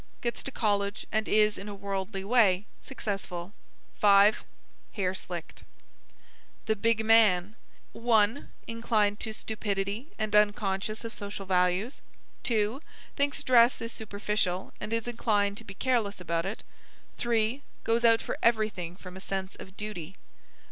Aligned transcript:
Gets 0.21 0.41
to 0.41 0.51
college 0.51 1.05
and 1.11 1.27
is, 1.27 1.59
in 1.59 1.69
a 1.69 1.75
worldly 1.75 2.23
way, 2.23 2.65
successful. 2.81 3.53
5. 3.99 4.43
Hair 4.93 5.13
slicked. 5.13 5.61
"THE 6.65 6.75
BIG 6.75 7.05
MAN" 7.05 7.55
1. 7.91 8.49
Inclined 8.65 9.19
to 9.19 9.31
stupidity 9.31 10.07
and 10.17 10.35
unconscious 10.35 11.03
of 11.05 11.13
social 11.13 11.45
values. 11.45 12.01
2. 12.41 12.81
Thinks 13.15 13.43
dress 13.43 13.79
is 13.79 13.91
superficial, 13.91 14.73
and 14.81 14.91
is 14.91 15.07
inclined 15.07 15.57
to 15.57 15.63
be 15.63 15.75
careless 15.75 16.19
about 16.19 16.47
it. 16.47 16.63
3. 17.19 17.61
Goes 17.83 18.03
out 18.03 18.23
for 18.23 18.39
everything 18.41 18.95
from 18.95 19.15
a 19.15 19.19
sense 19.21 19.55
of 19.57 19.77
duty. 19.77 20.15